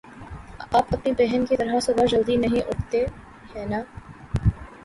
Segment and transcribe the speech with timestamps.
[0.59, 3.05] آپ اپنی بہن کی طرح صبح جلدی نہیں اٹھتے،
[3.55, 3.81] ہے نا؟